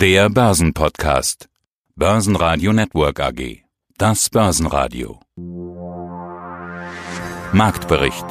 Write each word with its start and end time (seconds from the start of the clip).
Der 0.00 0.30
Börsenpodcast. 0.30 1.50
Börsenradio 1.94 2.72
Network 2.72 3.20
AG. 3.20 3.64
Das 3.98 4.30
Börsenradio. 4.30 5.20
Marktbericht. 7.52 8.24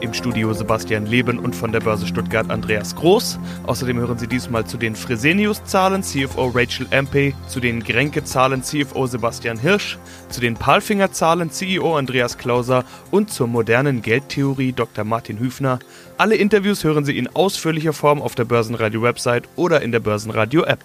Im 0.00 0.14
Studio 0.14 0.54
Sebastian 0.54 1.04
Leben 1.04 1.38
und 1.38 1.54
von 1.54 1.70
der 1.70 1.80
Börse 1.80 2.06
Stuttgart 2.06 2.48
Andreas 2.48 2.96
Groß. 2.96 3.38
Außerdem 3.66 3.98
hören 3.98 4.16
Sie 4.16 4.26
diesmal 4.26 4.64
zu 4.64 4.78
den 4.78 4.96
Fresenius-Zahlen 4.96 6.02
CFO 6.02 6.46
Rachel 6.46 6.86
Ampe, 6.90 7.34
zu 7.46 7.60
den 7.60 7.84
Grenke-Zahlen 7.84 8.62
CFO 8.62 9.06
Sebastian 9.06 9.58
Hirsch, 9.58 9.98
zu 10.30 10.40
den 10.40 10.54
Palfinger-Zahlen 10.54 11.50
CEO 11.50 11.94
Andreas 11.94 12.38
Klauser 12.38 12.86
und 13.10 13.30
zur 13.30 13.48
modernen 13.48 14.00
Geldtheorie 14.00 14.72
Dr. 14.72 15.04
Martin 15.04 15.38
Hüfner. 15.38 15.78
Alle 16.16 16.36
Interviews 16.36 16.84
hören 16.84 17.04
Sie 17.04 17.18
in 17.18 17.28
ausführlicher 17.28 17.92
Form 17.92 18.22
auf 18.22 18.34
der 18.34 18.46
Börsenradio-Website 18.46 19.46
oder 19.56 19.82
in 19.82 19.92
der 19.92 20.00
Börsenradio-App. 20.00 20.82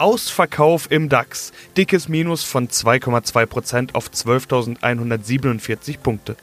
Ausverkauf 0.00 0.90
im 0.90 1.10
DAX. 1.10 1.52
Dickes 1.76 2.08
Minus 2.08 2.42
von 2.42 2.68
2,2% 2.68 3.94
auf 3.94 4.08
12.147 4.08 6.00
Punkte. 6.00 6.36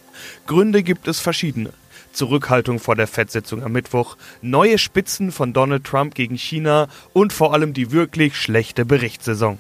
Gründe 0.46 0.84
gibt 0.84 1.08
es 1.08 1.20
verschiedene. 1.20 1.74
Zurückhaltung 2.12 2.80
vor 2.80 2.96
der 2.96 3.08
Fettsitzung 3.08 3.64
am 3.64 3.72
Mittwoch, 3.72 4.16
neue 4.44 4.78
Spitzen 4.78 5.32
von 5.32 5.54
Donald 5.54 5.86
Trump 5.86 6.14
gegen 6.14 6.36
China 6.36 6.88
und 7.14 7.34
vor 7.34 7.54
allem 7.54 7.74
die 7.74 7.92
wirklich 7.92 8.36
schlechte 8.36 8.86
Berichtssaison. 8.86 9.58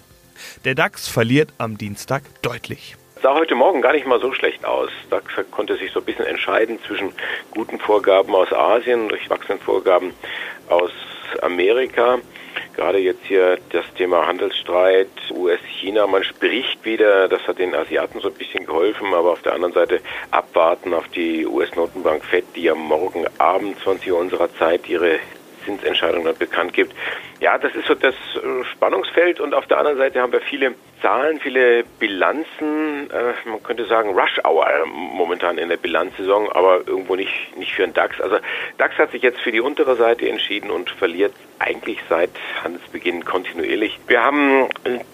Der 0.64 0.76
DAX 0.76 1.08
verliert 1.08 1.52
am 1.58 1.80
Dienstag 1.80 2.22
deutlich 2.44 2.96
sah 3.24 3.34
heute 3.34 3.56
Morgen 3.56 3.82
gar 3.82 3.94
nicht 3.94 4.06
mal 4.06 4.20
so 4.20 4.32
schlecht 4.32 4.64
aus. 4.64 4.92
DAX 5.10 5.26
konnte 5.50 5.76
sich 5.76 5.92
so 5.92 6.00
ein 6.00 6.06
bisschen 6.06 6.28
entscheiden 6.28 6.78
zwischen 6.86 7.12
guten 7.50 7.80
Vorgaben 7.80 8.36
aus 8.36 8.54
Asien, 8.54 9.10
durchwachsenen 9.10 9.60
Vorgaben 9.60 10.14
aus 10.70 10.92
Amerika. 11.42 12.20
Gerade 12.76 13.00
jetzt 13.00 13.26
hier 13.26 13.58
das 13.72 13.86
Thema 13.96 14.28
Handelsstreit 14.28 15.08
US-China. 15.32 16.08
Man 16.08 16.24
spricht 16.24 16.84
wieder, 16.86 17.28
das 17.28 17.42
hat 17.48 17.60
den 17.60 17.76
Asiaten 17.76 18.20
so 18.20 18.30
ein 18.30 18.34
bisschen 18.34 18.66
geholfen, 18.66 19.14
aber 19.14 19.32
auf 19.32 19.42
der 19.42 19.54
anderen 19.54 19.74
Seite 19.74 20.02
abwarten 20.32 20.94
auf 20.94 21.08
die 21.10 21.46
US-Notenbank 21.46 22.24
FED, 22.26 22.46
die 22.56 22.64
ja 22.64 22.76
morgen 22.76 23.26
Abend 23.38 23.80
20 23.80 24.12
Uhr 24.12 24.20
unserer 24.20 24.54
Zeit 24.56 24.88
ihre 24.90 25.20
Zinsentscheidung 25.68 26.24
dann 26.24 26.38
bekannt 26.38 26.74
gibt. 26.74 26.94
Ja, 27.42 27.58
das 27.58 27.76
ist 27.76 27.88
so 27.88 27.94
das 27.94 28.16
äh, 28.16 28.64
Spannungsfeld 28.72 29.40
und 29.42 29.54
auf 29.54 29.68
der 29.68 29.78
anderen 29.78 29.98
Seite 29.98 30.22
haben 30.22 30.32
wir 30.32 30.42
viele 30.42 30.74
Zahlen, 31.02 31.40
viele 31.40 31.84
Bilanzen, 32.00 33.12
äh, 33.12 33.34
man 33.48 33.62
könnte 33.62 33.86
sagen 33.86 34.18
Rush 34.18 34.40
Hour 34.44 34.68
momentan 34.88 35.58
in 35.58 35.70
der 35.70 35.78
Bilanzsaison, 35.78 36.52
aber 36.52 36.88
irgendwo 36.88 37.16
nicht, 37.16 37.56
nicht 37.58 37.74
für 37.74 37.84
den 37.84 37.94
DAX. 37.94 38.20
Also 38.20 38.38
DAX 38.78 38.98
hat 38.98 39.12
sich 39.12 39.22
jetzt 39.22 39.40
für 39.42 39.52
die 39.52 39.62
untere 39.62 39.96
Seite 39.96 40.28
entschieden 40.28 40.72
und 40.72 40.90
verliert 40.90 41.34
eigentlich 41.60 42.00
seit 42.10 42.32
Handelsbeginn 42.64 43.26
kontinuierlich. 43.26 44.00
Wir 44.08 44.24
haben 44.24 44.68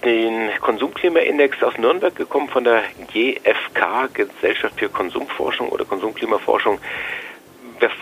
den 0.04 0.50
Konsumklimaindex 0.62 1.62
aus 1.64 1.78
Nürnberg 1.78 2.16
gekommen 2.16 2.48
von 2.48 2.64
der 2.64 2.84
GfK, 3.12 4.08
Gesellschaft 4.14 4.80
für 4.80 4.90
Konsumforschung 4.90 5.70
oder 5.70 5.86
Konsumklimaforschung 5.86 6.80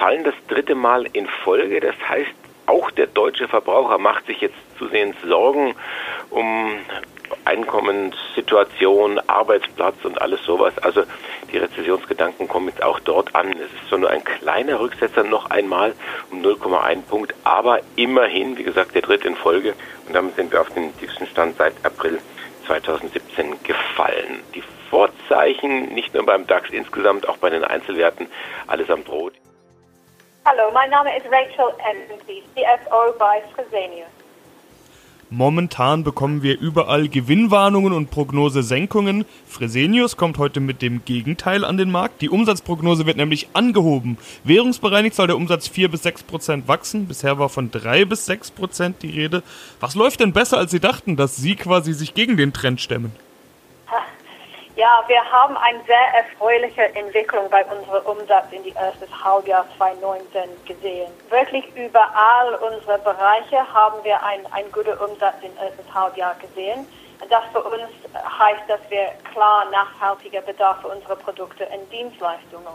fallen 0.01 0.23
das 0.23 0.33
dritte 0.47 0.73
Mal 0.73 1.05
in 1.13 1.27
Folge. 1.27 1.79
Das 1.79 1.95
heißt, 2.09 2.31
auch 2.65 2.89
der 2.89 3.05
deutsche 3.05 3.47
Verbraucher 3.47 3.99
macht 3.99 4.25
sich 4.25 4.41
jetzt 4.41 4.55
zusehends 4.79 5.15
Sorgen 5.21 5.75
um 6.31 6.71
Einkommenssituation, 7.45 9.19
Arbeitsplatz 9.27 10.03
und 10.03 10.19
alles 10.19 10.43
sowas. 10.43 10.75
Also 10.79 11.03
die 11.51 11.57
Rezessionsgedanken 11.57 12.47
kommen 12.47 12.69
jetzt 12.69 12.81
auch 12.81 12.99
dort 12.99 13.35
an. 13.35 13.51
Es 13.51 13.59
ist 13.59 13.89
so 13.91 13.97
nur 13.97 14.09
ein 14.09 14.23
kleiner 14.23 14.79
Rücksetzer 14.79 15.23
noch 15.23 15.51
einmal 15.51 15.93
um 16.31 16.41
0,1 16.41 17.03
Punkt, 17.03 17.35
aber 17.43 17.81
immerhin, 17.95 18.57
wie 18.57 18.63
gesagt, 18.63 18.95
der 18.95 19.03
dritte 19.03 19.27
in 19.27 19.35
Folge. 19.35 19.75
Und 20.07 20.15
damit 20.15 20.35
sind 20.35 20.51
wir 20.51 20.61
auf 20.61 20.69
den 20.71 20.97
tiefsten 20.97 21.27
Stand 21.27 21.57
seit 21.57 21.73
April 21.85 22.17
2017 22.65 23.61
gefallen. 23.61 24.41
Die 24.55 24.63
Vorzeichen, 24.89 25.93
nicht 25.93 26.15
nur 26.15 26.25
beim 26.25 26.47
DAX 26.47 26.71
insgesamt, 26.71 27.29
auch 27.29 27.37
bei 27.37 27.51
den 27.51 27.63
Einzelwerten, 27.63 28.25
allesamt 28.65 29.07
rot. 29.07 29.33
Hallo, 30.43 30.71
mein 30.73 30.89
Name 30.89 31.15
ist 31.15 31.27
Rachel 31.27 31.71
Ensley, 31.87 32.41
CFO 32.55 33.13
bei 33.19 33.43
Fresenius. 33.53 34.07
Momentan 35.29 36.03
bekommen 36.03 36.41
wir 36.41 36.59
überall 36.59 37.09
Gewinnwarnungen 37.09 37.93
und 37.93 38.09
Prognosesenkungen. 38.09 39.25
Fresenius 39.47 40.17
kommt 40.17 40.39
heute 40.39 40.59
mit 40.59 40.81
dem 40.81 41.05
Gegenteil 41.05 41.63
an 41.63 41.77
den 41.77 41.91
Markt. 41.91 42.23
Die 42.23 42.29
Umsatzprognose 42.29 43.05
wird 43.05 43.17
nämlich 43.17 43.49
angehoben. 43.53 44.17
Währungsbereinigt 44.43 45.15
soll 45.15 45.27
der 45.27 45.37
Umsatz 45.37 45.67
4 45.67 45.91
bis 45.91 46.01
6 46.01 46.23
Prozent 46.23 46.67
wachsen. 46.67 47.07
Bisher 47.07 47.37
war 47.37 47.49
von 47.49 47.69
3 47.69 48.05
bis 48.05 48.25
6 48.25 48.49
Prozent 48.49 49.03
die 49.03 49.11
Rede. 49.11 49.43
Was 49.79 49.93
läuft 49.93 50.21
denn 50.21 50.33
besser, 50.33 50.57
als 50.57 50.71
Sie 50.71 50.79
dachten, 50.79 51.17
dass 51.17 51.35
Sie 51.35 51.55
quasi 51.55 51.93
sich 51.93 52.15
gegen 52.15 52.35
den 52.35 52.51
Trend 52.51 52.81
stemmen? 52.81 53.15
Ja, 54.81 55.03
wir 55.05 55.23
haben 55.31 55.55
eine 55.57 55.79
sehr 55.83 56.07
erfreuliche 56.15 56.81
Entwicklung 56.95 57.47
bei 57.51 57.63
unserem 57.65 58.03
Umsatz 58.03 58.45
in 58.49 58.63
die 58.63 58.73
erste 58.73 59.05
Halbjahr 59.23 59.63
2019 59.77 60.49
gesehen. 60.65 61.11
Wirklich 61.29 61.65
überall 61.75 62.55
unsere 62.55 62.97
Bereiche 62.97 63.59
haben 63.71 64.03
wir 64.03 64.23
einen, 64.23 64.43
einen 64.47 64.71
guten 64.71 64.97
Umsatz 64.97 65.35
im 65.43 65.55
ersten 65.57 65.93
Halbjahr 65.93 66.33
gesehen. 66.41 66.87
Das 67.29 67.43
für 67.51 67.61
uns 67.61 67.91
heißt, 68.39 68.63
dass 68.67 68.79
wir 68.89 69.09
klar 69.31 69.69
nachhaltiger 69.69 70.41
Bedarf 70.41 70.81
für 70.81 70.87
unsere 70.87 71.15
Produkte 71.15 71.67
und 71.67 71.87
Dienstleistungen. 71.91 72.73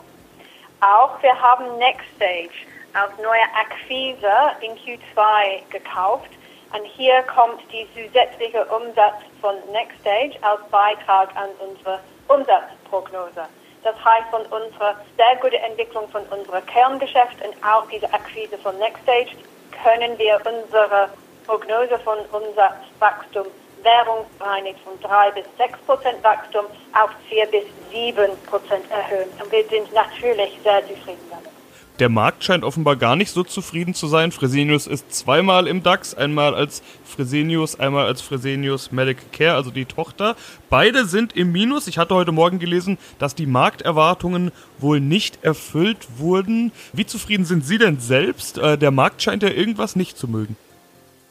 Auch 0.81 1.21
wir 1.21 1.35
haben 1.43 1.77
Nextstage 1.79 2.55
als 2.93 3.19
neue 3.19 3.47
Akquise 3.59 4.31
in 4.61 4.77
Q2 4.77 5.69
gekauft 5.71 6.31
und 6.73 6.85
hier 6.85 7.23
kommt 7.23 7.61
die 7.73 7.87
zusätzliche 7.95 8.65
Umsatz 8.67 9.23
von 9.41 9.55
Nextstage 9.73 10.37
als 10.43 10.61
Beitrag 10.71 11.35
an 11.37 11.49
unsere 11.59 12.01
Umsatzprognose. 12.29 13.47
Das 13.83 13.95
heißt, 14.05 14.29
von 14.31 14.43
unserer 14.47 14.97
sehr 15.17 15.37
guten 15.41 15.63
Entwicklung 15.63 16.09
von 16.09 16.23
unserem 16.25 16.65
Kerngeschäft 16.67 17.37
und 17.45 17.55
auch 17.65 17.87
diese 17.89 18.13
Akquise 18.13 18.59
von 18.59 18.77
Nextstage 18.79 19.37
können 19.85 20.19
wir 20.19 20.41
unsere 20.45 21.11
Prognose 21.47 21.99
von 22.01 22.19
Umsatzwachstum 22.33 23.47
währungsbereinigt 23.83 24.81
von 24.81 25.01
3 25.01 25.31
bis 25.31 25.45
6 25.59 25.79
Prozent 25.87 26.25
Wachstum 26.25 26.67
auf 26.93 27.11
4 27.29 27.47
bis 27.47 27.65
7 27.93 28.37
Prozent 28.47 28.91
erhöhen. 28.91 29.31
Und 29.41 29.53
wir 29.53 29.65
sind 29.69 29.93
natürlich 29.93 30.59
sehr 30.65 30.83
zufrieden 30.83 31.31
damit. 31.31 31.56
Der 31.99 32.11
Markt 32.11 32.45
scheint 32.45 32.63
offenbar 32.63 32.97
gar 32.97 33.17
nicht 33.17 33.31
so 33.31 33.43
zufrieden 33.43 33.95
zu 33.95 34.07
sein. 34.07 34.31
Fresenius 34.31 34.87
ist 34.87 35.15
zweimal 35.15 35.67
im 35.67 35.83
DAX, 35.83 36.15
einmal 36.15 36.55
als 36.55 36.83
Fresenius, 37.07 37.81
einmal 37.81 38.05
als 38.05 38.21
Fresenius 38.21 38.93
Medical 38.93 39.25
Care, 39.33 39.55
also 39.55 39.71
die 39.71 39.87
Tochter. 39.87 40.37
Beide 40.69 41.07
sind 41.07 41.35
im 41.35 41.53
Minus. 41.53 41.89
Ich 41.89 41.97
hatte 41.97 42.15
heute 42.15 42.33
Morgen 42.33 42.59
gelesen, 42.59 42.99
dass 43.19 43.35
die 43.35 43.47
Markterwartungen 43.47 44.53
wohl 44.77 45.01
nicht 45.01 45.43
erfüllt 45.43 46.19
wurden. 46.19 46.71
Wie 46.93 47.07
zufrieden 47.07 47.47
sind 47.47 47.65
Sie 47.65 47.79
denn 47.79 47.99
selbst? 47.99 48.59
Äh, 48.59 48.77
der 48.77 48.91
Markt 48.91 49.23
scheint 49.23 49.43
ja 49.43 49.49
irgendwas 49.49 49.97
nicht 49.97 50.19
zu 50.19 50.29
mögen. 50.29 50.55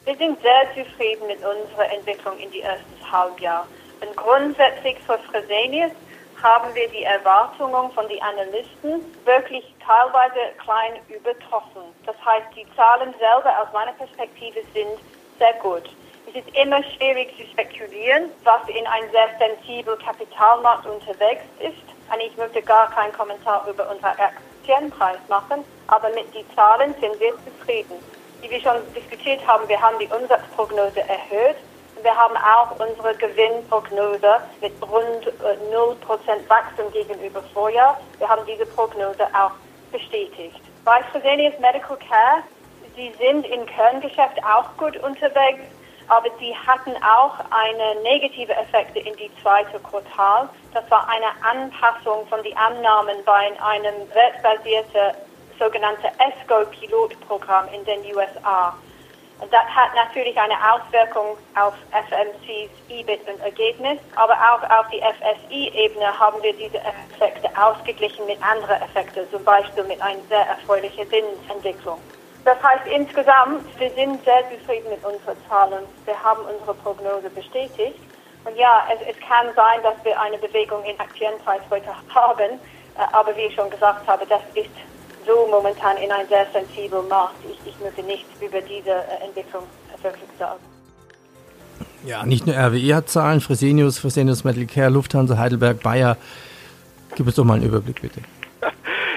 Wir 0.05 0.15
sind 0.17 0.39
sehr 0.41 0.85
zufrieden 0.85 1.27
mit 1.27 1.37
unserer 1.37 1.93
Entwicklung 1.95 2.39
in 2.39 2.49
die 2.49 2.61
ersten 2.61 3.11
Halbjahr. 3.11 3.67
Und 4.01 4.15
grundsätzlich 4.17 4.97
für 5.05 5.19
Fresenius 5.29 5.91
haben 6.41 6.73
wir 6.73 6.87
die 6.89 7.03
Erwartungen 7.03 7.91
von 7.91 8.07
den 8.07 8.21
Analysten 8.21 9.01
wirklich 9.25 9.74
teilweise 9.85 10.53
klein 10.63 10.99
übertroffen. 11.09 11.83
Das 12.05 12.15
heißt, 12.25 12.47
die 12.55 12.65
Zahlen 12.75 13.13
selber 13.19 13.51
aus 13.61 13.71
meiner 13.73 13.93
Perspektive 13.93 14.61
sind 14.73 14.99
sehr 15.39 15.53
gut. 15.61 15.83
Es 16.27 16.35
ist 16.35 16.57
immer 16.57 16.83
schwierig 16.83 17.35
zu 17.37 17.45
spekulieren, 17.47 18.31
was 18.43 18.67
in 18.67 18.85
einem 18.87 19.09
sehr 19.11 19.29
sensiblen 19.37 19.97
Kapitalmarkt 19.99 20.85
unterwegs 20.85 21.43
ist. 21.59 21.85
Und 22.11 22.19
ich 22.19 22.35
möchte 22.37 22.61
gar 22.61 22.89
keinen 22.91 23.13
Kommentar 23.13 23.67
über 23.67 23.89
unseren 23.89 24.17
Aktienpreis 24.17 25.19
machen, 25.29 25.63
aber 25.87 26.09
mit 26.09 26.33
den 26.33 26.45
Zahlen 26.55 26.93
sind 26.99 27.19
wir 27.19 27.33
zufrieden. 27.45 27.95
Wie 28.41 28.49
wir 28.49 28.59
schon 28.59 28.81
diskutiert 28.93 29.45
haben, 29.47 29.67
wir 29.67 29.81
haben 29.81 29.97
die 29.99 30.07
Umsatzprognose 30.07 31.01
erhöht 31.01 31.57
wir 32.05 32.15
haben 32.15 32.35
auch 32.37 32.71
unsere 32.79 33.15
Gewinnprognose 33.15 34.37
mit 34.61 34.73
rund 34.83 35.25
0% 35.25 35.25
äh, 35.25 36.49
Wachstum 36.49 36.91
gegenüber 36.91 37.41
Vorjahr. 37.51 37.99
Wir 38.19 38.29
haben 38.29 38.45
diese 38.45 38.65
Prognose 38.67 39.25
auch 39.33 39.51
bestätigt. 39.91 40.59
Bei 40.83 41.01
Fresenius 41.11 41.57
Medical 41.59 41.97
Care, 41.97 42.43
sie 42.95 43.11
sind 43.19 43.45
im 43.47 43.65
Kerngeschäft 43.65 44.43
auch 44.43 44.75
gut 44.77 44.97
unterwegs, 44.97 45.63
aber 46.07 46.29
sie 46.39 46.55
hatten 46.55 46.91
auch 47.03 47.39
eine 47.49 48.01
negative 48.01 48.53
Effekte 48.53 48.99
in 48.99 49.15
die 49.15 49.31
zweite 49.41 49.79
Quartal. 49.79 50.49
Das 50.73 50.89
war 50.91 51.07
eine 51.09 51.31
Anpassung 51.41 52.27
von 52.27 52.43
den 52.43 52.55
Annahmen 52.55 53.17
bei 53.25 53.51
einem 53.61 53.95
wertbasierten 54.13 55.17
sogenannten 55.57 56.07
ESCO-Pilotprogramm 56.19 57.67
in 57.73 57.83
den 57.85 58.01
USA. 58.15 58.75
Und 59.41 59.51
das 59.51 59.65
hat 59.65 59.93
natürlich 59.95 60.37
eine 60.39 60.55
Auswirkung 60.71 61.37
auf 61.59 61.73
FMCs 61.91 62.71
EBIT 62.89 63.27
und 63.27 63.39
Ergebnis, 63.41 63.99
aber 64.15 64.33
auch 64.33 64.63
auf 64.79 64.87
die 64.89 65.01
FSI-Ebene 65.01 66.17
haben 66.17 66.41
wir 66.41 66.53
diese 66.53 66.77
Effekte 66.77 67.49
ausgeglichen 67.61 68.25
mit 68.27 68.41
anderen 68.41 68.81
Effekten, 68.81 69.29
zum 69.29 69.43
Beispiel 69.43 69.83
mit 69.83 70.01
einer 70.01 70.21
sehr 70.29 70.47
erfreulichen 70.47 71.05
Zinsentwicklung. 71.09 71.99
Das 72.45 72.61
heißt 72.61 72.87
insgesamt, 72.87 73.63
wir 73.79 73.89
sind 73.91 74.23
sehr 74.23 74.43
zufrieden 74.51 74.89
mit 74.89 75.03
unseren 75.03 75.35
Zahlen. 75.49 75.83
Wir 76.05 76.23
haben 76.23 76.41
unsere 76.45 76.75
Prognose 76.75 77.29
bestätigt. 77.31 77.99
Und 78.45 78.55
ja, 78.55 78.87
es, 78.93 79.15
es 79.15 79.19
kann 79.27 79.47
sein, 79.55 79.81
dass 79.81 79.95
wir 80.03 80.19
eine 80.21 80.37
Bewegung 80.37 80.83
in 80.85 80.97
Aktienpreis 80.99 81.61
heute 81.71 81.89
haben. 82.13 82.59
Äh, 82.97 83.01
aber 83.11 83.35
wie 83.35 83.41
ich 83.41 83.55
schon 83.55 83.69
gesagt 83.71 84.07
habe, 84.07 84.25
das 84.27 84.41
ist 84.53 84.69
so 85.25 85.47
momentan 85.49 85.97
in 85.97 86.11
einem 86.11 86.27
sehr 86.27 86.45
sensiblen 86.53 87.07
Markt. 87.07 87.35
Ich, 87.49 87.73
ich 87.73 87.79
möchte 87.79 88.03
nichts 88.03 88.29
über 88.41 88.61
diese 88.61 88.91
äh, 88.91 89.25
Entwicklung 89.25 89.63
wirklich 90.01 90.29
sagen. 90.37 90.59
Ja, 92.05 92.25
nicht 92.25 92.45
nur 92.45 92.55
RWE 92.55 92.95
hat 92.95 93.09
Zahlen, 93.09 93.41
Fresenius, 93.41 93.97
Fresenius 93.97 94.43
Metal 94.43 94.65
Care, 94.65 94.89
Lufthansa, 94.89 95.37
Heidelberg, 95.37 95.81
Bayer. 95.81 96.17
Gib 97.15 97.25
uns 97.25 97.35
doch 97.35 97.43
mal 97.43 97.55
einen 97.55 97.65
Überblick, 97.65 98.01
bitte. 98.01 98.21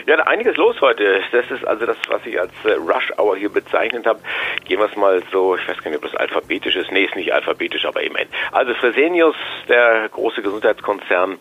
Ja, 0.06 0.16
einiges 0.20 0.56
los 0.56 0.80
heute. 0.80 1.20
Das 1.32 1.50
ist 1.50 1.66
also 1.66 1.84
das, 1.84 1.98
was 2.08 2.24
ich 2.24 2.40
als 2.40 2.52
äh, 2.64 2.72
Rush 2.72 3.12
Hour 3.18 3.36
hier 3.36 3.50
bezeichnet 3.50 4.06
habe. 4.06 4.20
Gehen 4.64 4.78
wir 4.78 4.86
es 4.86 4.96
mal 4.96 5.22
so, 5.30 5.54
ich 5.54 5.68
weiß 5.68 5.76
gar 5.82 5.90
nicht, 5.90 6.02
ob 6.02 6.10
das 6.10 6.18
alphabetisch 6.18 6.76
ist. 6.76 6.90
Nee, 6.90 7.04
ist 7.04 7.14
nicht 7.14 7.30
alphabetisch, 7.30 7.84
aber 7.84 8.02
immerhin. 8.02 8.28
Also 8.52 8.72
Fresenius, 8.72 9.36
der 9.68 10.08
große 10.08 10.40
Gesundheitskonzern, 10.40 11.38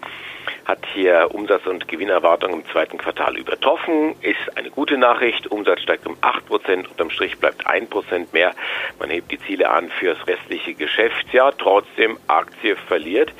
hat 0.65 0.79
hier 0.93 1.29
Umsatz- 1.33 1.67
und 1.67 1.87
Gewinnerwartungen 1.87 2.61
im 2.61 2.65
zweiten 2.71 2.97
Quartal 2.97 3.37
übertroffen. 3.37 4.15
Ist 4.21 4.57
eine 4.57 4.69
gute 4.69 4.97
Nachricht. 4.97 5.47
Umsatz 5.47 5.81
steigt 5.81 6.07
um 6.07 6.15
8%, 6.17 6.87
unterm 6.87 7.09
Strich 7.09 7.37
bleibt 7.37 7.67
1% 7.67 8.27
mehr. 8.31 8.53
Man 8.99 9.09
hebt 9.09 9.31
die 9.31 9.39
Ziele 9.39 9.69
an 9.69 9.89
fürs 9.89 10.25
restliche 10.27 10.73
Geschäftsjahr. 10.73 11.55
Trotzdem, 11.57 12.17
Aktie 12.27 12.75
verliert 12.75 13.31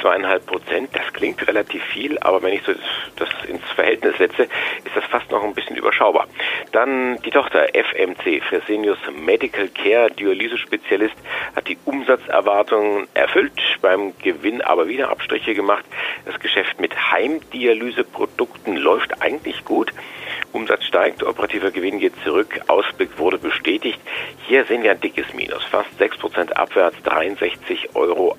zweieinhalb 0.00 0.46
Prozent. 0.46 0.90
Das 0.94 1.12
klingt 1.12 1.46
relativ 1.46 1.82
viel, 1.84 2.18
aber 2.18 2.42
wenn 2.42 2.54
ich 2.54 2.62
so 2.62 2.72
das 3.16 3.28
ins 3.46 3.64
Verhältnis 3.74 4.16
setze, 4.18 4.44
ist 4.44 4.94
das 4.94 5.04
fast 5.04 5.30
noch 5.30 5.42
ein 5.42 5.54
bisschen 5.54 5.76
überschaubar. 5.76 6.26
Dann 6.72 7.20
die 7.22 7.30
Tochter 7.30 7.68
FMC, 7.74 8.42
Fresenius 8.48 8.98
Medical 9.14 9.68
Care, 9.68 10.10
Dialyse-Spezialist, 10.10 11.16
hat 11.54 11.68
die 11.68 11.78
Umsatzerwartungen 11.84 13.08
erfüllt, 13.14 13.52
beim 13.80 14.16
Gewinn 14.18 14.62
aber 14.62 14.88
wieder 14.88 15.10
Abstriche 15.10 15.54
gemacht. 15.54 15.84
Das 16.24 16.38
Geschäft 16.38 16.51
mit 16.80 16.94
Heimdialyseprodukten 17.12 18.76
läuft 18.76 19.22
eigentlich 19.22 19.64
gut. 19.64 19.92
Umsatz 20.52 20.84
steigt, 20.84 21.22
operativer 21.22 21.70
Gewinn 21.70 21.98
geht 21.98 22.12
zurück, 22.24 22.60
Ausblick 22.66 23.18
wurde 23.18 23.38
bestätigt. 23.38 23.98
Hier 24.46 24.64
sehen 24.66 24.82
wir 24.82 24.90
ein 24.90 25.00
dickes 25.00 25.32
Minus, 25.32 25.64
fast 25.64 25.88
6% 25.98 26.52
abwärts, 26.52 26.96
63,48 27.04 27.94
Euro 27.94 28.36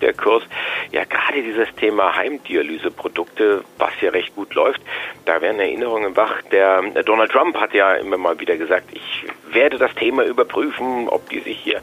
der 0.00 0.14
Kurs. 0.14 0.42
Ja, 0.90 1.04
gerade 1.04 1.42
dieses 1.42 1.68
Thema 1.76 2.16
Heimdialyseprodukte, 2.16 3.62
was 3.78 3.92
hier 4.00 4.14
recht 4.14 4.34
gut 4.34 4.54
läuft, 4.54 4.80
da 5.26 5.40
werden 5.42 5.60
Erinnerungen 5.60 6.16
wach. 6.16 6.40
Der 6.50 6.82
Donald 7.04 7.30
Trump 7.30 7.56
hat 7.56 7.74
ja 7.74 7.94
immer 7.94 8.16
mal 8.16 8.40
wieder 8.40 8.56
gesagt, 8.56 8.86
ich 8.92 9.24
werde 9.52 9.76
das 9.78 9.94
Thema 9.94 10.24
überprüfen, 10.24 11.08
ob 11.08 11.28
die 11.28 11.40
sich 11.40 11.58
hier 11.58 11.82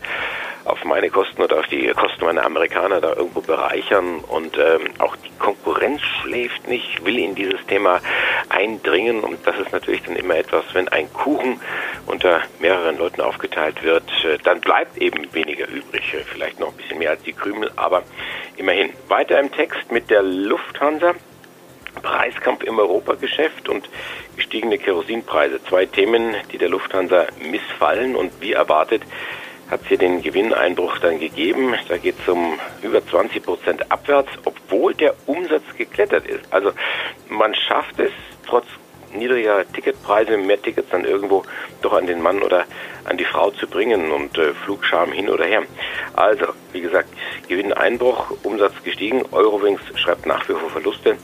auf 0.65 0.83
meine 0.83 1.09
Kosten 1.09 1.41
oder 1.41 1.59
auf 1.59 1.67
die 1.67 1.87
Kosten 1.89 2.25
meiner 2.25 2.45
Amerikaner 2.45 3.01
da 3.01 3.13
irgendwo 3.13 3.41
bereichern. 3.41 4.19
Und 4.27 4.57
ähm, 4.57 4.89
auch 4.99 5.15
die 5.15 5.31
Konkurrenz 5.39 6.01
schläft 6.21 6.67
nicht, 6.67 7.05
will 7.05 7.19
in 7.19 7.35
dieses 7.35 7.65
Thema 7.67 8.01
eindringen. 8.49 9.21
Und 9.21 9.45
das 9.45 9.57
ist 9.59 9.71
natürlich 9.71 10.03
dann 10.03 10.15
immer 10.15 10.35
etwas, 10.35 10.63
wenn 10.73 10.87
ein 10.89 11.11
Kuchen 11.13 11.59
unter 12.05 12.41
mehreren 12.59 12.97
Leuten 12.97 13.21
aufgeteilt 13.21 13.83
wird, 13.83 14.03
äh, 14.23 14.37
dann 14.43 14.61
bleibt 14.61 14.97
eben 14.97 15.33
weniger 15.33 15.67
übrig. 15.67 16.13
Äh, 16.13 16.23
vielleicht 16.25 16.59
noch 16.59 16.69
ein 16.69 16.77
bisschen 16.77 16.99
mehr 16.99 17.11
als 17.11 17.23
die 17.23 17.33
Krümel, 17.33 17.71
aber 17.75 18.03
immerhin. 18.57 18.91
Weiter 19.07 19.39
im 19.39 19.51
Text 19.51 19.91
mit 19.91 20.09
der 20.09 20.23
Lufthansa. 20.23 21.13
Preiskampf 22.01 22.63
im 22.63 22.79
Europageschäft 22.79 23.67
und 23.67 23.89
gestiegene 24.35 24.77
Kerosinpreise. 24.77 25.61
Zwei 25.63 25.85
Themen, 25.85 26.35
die 26.51 26.57
der 26.57 26.69
Lufthansa 26.69 27.27
missfallen 27.41 28.15
und 28.15 28.31
wie 28.41 28.53
erwartet 28.53 29.01
hat 29.69 29.81
es 29.81 29.87
hier 29.87 29.97
den 29.97 30.21
Gewinneinbruch 30.21 30.97
dann 30.99 31.19
gegeben. 31.19 31.75
Da 31.87 31.97
geht 31.97 32.15
es 32.19 32.27
um 32.27 32.59
über 32.81 33.05
20 33.05 33.43
Prozent 33.43 33.91
abwärts, 33.91 34.31
obwohl 34.45 34.93
der 34.93 35.13
Umsatz 35.25 35.63
geklettert 35.77 36.27
ist. 36.27 36.41
Also 36.51 36.71
man 37.29 37.53
schafft 37.55 37.99
es 37.99 38.11
trotz 38.45 38.65
niedriger 39.13 39.63
Ticketpreise, 39.73 40.37
mehr 40.37 40.61
Tickets 40.61 40.89
dann 40.91 41.05
irgendwo 41.05 41.43
doch 41.81 41.93
an 41.93 42.07
den 42.07 42.21
Mann 42.21 42.41
oder 42.41 42.65
an 43.05 43.17
die 43.17 43.25
Frau 43.25 43.51
zu 43.51 43.67
bringen 43.67 44.11
und 44.11 44.37
äh, 44.37 44.53
Flugscham 44.53 45.11
hin 45.11 45.29
oder 45.29 45.45
her. 45.45 45.63
Also, 46.13 46.45
wie 46.73 46.81
gesagt, 46.81 47.09
Gewinneinbruch, 47.47 48.31
Umsatz 48.43 48.73
gestiegen, 48.83 49.23
Eurowings 49.31 49.81
schreibt 49.95 50.25
nach 50.25 50.47
wie 50.47 50.53
vor 50.53 50.69
Verluste, 50.69 51.17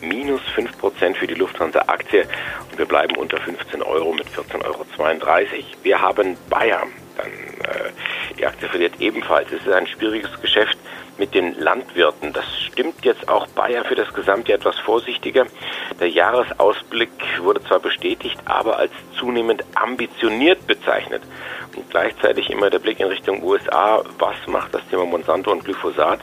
minus 0.00 0.40
5% 0.56 1.14
für 1.14 1.26
die 1.26 1.34
Lufthansa-Aktie 1.34 2.26
und 2.70 2.78
wir 2.78 2.86
bleiben 2.86 3.16
unter 3.16 3.38
15 3.38 3.82
Euro 3.82 4.12
mit 4.12 4.26
14,32 4.28 4.64
Euro. 4.64 4.84
Wir 5.82 6.00
haben 6.00 6.36
Bayern, 6.48 6.88
dann 7.18 7.28
äh, 7.28 7.90
die 8.38 8.46
Aktie 8.46 8.68
verliert 8.68 8.94
ebenfalls. 9.00 9.48
Es 9.52 9.60
ist 9.66 9.72
ein 9.72 9.86
schwieriges 9.86 10.40
Geschäft 10.40 10.78
mit 11.18 11.34
den 11.34 11.58
Landwirten. 11.58 12.32
Das 12.32 12.44
stimmt 12.66 13.04
jetzt 13.04 13.28
auch 13.28 13.46
Bayer 13.48 13.84
für 13.84 13.96
das 13.96 14.12
gesamte 14.14 14.52
etwas 14.52 14.78
vorsichtiger. 14.78 15.46
Der 16.00 16.08
Jahresausblick 16.08 17.10
wurde 17.40 17.62
zwar 17.64 17.80
bestätigt, 17.80 18.38
aber 18.44 18.78
als 18.78 18.92
zunehmend 19.18 19.64
ambitioniert 19.74 20.66
bezeichnet. 20.66 21.22
Und 21.76 21.90
gleichzeitig 21.90 22.50
immer 22.50 22.70
der 22.70 22.78
Blick 22.78 23.00
in 23.00 23.08
Richtung 23.08 23.42
USA. 23.42 24.02
Was 24.18 24.36
macht 24.46 24.74
das 24.74 24.82
Thema 24.88 25.04
Monsanto 25.04 25.50
und 25.50 25.64
Glyphosat? 25.64 26.20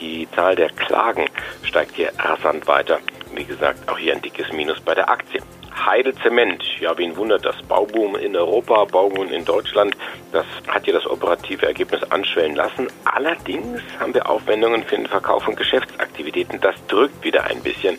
Die 0.00 0.28
Zahl 0.34 0.56
der 0.56 0.70
Klagen 0.70 1.26
steigt 1.62 1.94
hier 1.94 2.12
rasant 2.18 2.66
weiter. 2.66 2.98
Wie 3.34 3.44
gesagt, 3.44 3.88
auch 3.88 3.98
hier 3.98 4.12
ein 4.12 4.22
dickes 4.22 4.52
Minus 4.52 4.80
bei 4.80 4.94
der 4.94 5.08
Aktie. 5.08 5.40
Heide 5.86 6.14
Zement, 6.14 6.62
ja, 6.80 6.96
wen 6.96 7.14
wundert 7.14 7.44
das? 7.44 7.56
Bauboom 7.68 8.16
in 8.16 8.34
Europa, 8.34 8.86
Bauboom 8.86 9.30
in 9.30 9.44
Deutschland, 9.44 9.94
das 10.32 10.46
hat 10.66 10.86
ja 10.86 10.94
das 10.94 11.06
operative 11.06 11.66
Ergebnis 11.66 12.02
anschwellen 12.10 12.54
lassen. 12.54 12.88
Allerdings 13.04 13.82
haben 14.00 14.14
wir 14.14 14.26
Aufwendungen 14.28 14.82
für 14.84 14.96
den 14.96 15.06
Verkauf 15.06 15.42
von 15.42 15.54
Geschäftsaktivitäten. 15.56 16.58
Das 16.60 16.74
drückt 16.86 17.22
wieder 17.22 17.44
ein 17.44 17.62
bisschen. 17.62 17.98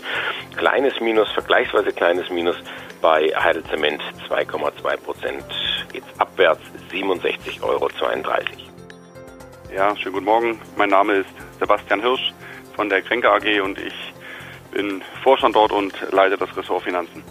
Kleines 0.57 0.99
Minus, 0.99 1.29
vergleichsweise 1.33 1.91
kleines 1.91 2.27
Minus 2.31 2.55
bei 3.01 3.31
Heide 3.37 3.63
Zement 3.65 4.01
2,2 4.29 4.97
Prozent. 4.97 5.45
Geht's 5.93 6.07
abwärts 6.17 6.61
67,32 6.91 7.61
Euro. 7.61 7.87
Ja, 9.75 9.95
schönen 9.95 10.13
guten 10.13 10.25
Morgen. 10.25 10.61
Mein 10.75 10.89
Name 10.89 11.17
ist 11.17 11.29
Sebastian 11.59 12.01
Hirsch 12.01 12.33
von 12.75 12.89
der 12.89 13.03
Kränke 13.03 13.29
AG 13.29 13.61
und 13.61 13.77
ich 13.77 13.93
bin 14.71 15.03
Vorstand 15.21 15.55
dort 15.55 15.71
und 15.71 15.93
leite 16.11 16.35
das 16.35 16.55
Ressort 16.57 16.83
Finanzen. 16.83 17.23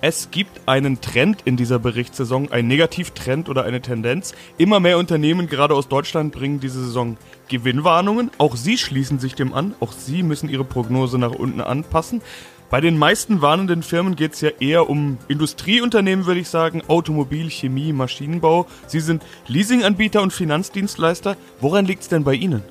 Es 0.00 0.30
gibt 0.30 0.60
einen 0.66 1.00
Trend 1.00 1.42
in 1.44 1.56
dieser 1.56 1.80
Berichtssaison, 1.80 2.52
einen 2.52 2.68
Negativtrend 2.68 3.48
oder 3.48 3.64
eine 3.64 3.80
Tendenz. 3.80 4.32
Immer 4.56 4.78
mehr 4.78 4.96
Unternehmen, 4.96 5.48
gerade 5.48 5.74
aus 5.74 5.88
Deutschland, 5.88 6.32
bringen 6.32 6.60
diese 6.60 6.84
Saison 6.84 7.16
Gewinnwarnungen. 7.48 8.30
Auch 8.38 8.54
sie 8.54 8.78
schließen 8.78 9.18
sich 9.18 9.34
dem 9.34 9.52
an. 9.52 9.74
Auch 9.80 9.90
sie 9.90 10.22
müssen 10.22 10.48
ihre 10.48 10.62
Prognose 10.62 11.18
nach 11.18 11.32
unten 11.32 11.60
anpassen. 11.60 12.22
Bei 12.70 12.80
den 12.80 12.96
meisten 12.96 13.42
warnenden 13.42 13.82
Firmen 13.82 14.14
geht 14.14 14.34
es 14.34 14.40
ja 14.40 14.50
eher 14.60 14.88
um 14.88 15.18
Industrieunternehmen, 15.26 16.26
würde 16.26 16.40
ich 16.40 16.48
sagen, 16.48 16.82
Automobil, 16.86 17.50
Chemie, 17.50 17.92
Maschinenbau. 17.92 18.66
Sie 18.86 19.00
sind 19.00 19.24
Leasinganbieter 19.48 20.22
und 20.22 20.32
Finanzdienstleister. 20.32 21.36
Woran 21.60 21.86
liegt 21.86 22.02
es 22.02 22.08
denn 22.08 22.22
bei 22.22 22.34
Ihnen? 22.34 22.62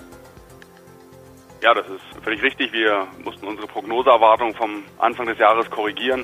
Ja, 1.61 1.73
das 1.73 1.87
ist 1.87 2.23
völlig 2.23 2.41
richtig. 2.41 2.71
Wir 2.71 3.05
mussten 3.25 3.47
unsere 3.47 3.67
Prognoseerwartung 3.67 4.55
vom 4.55 4.83
Anfang 4.99 5.25
des 5.25 5.39
Jahres 5.39 5.69
korrigieren. 5.69 6.23